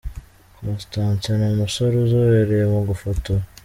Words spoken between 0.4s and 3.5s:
Constantin ni umusore uzobereye mu gufotora.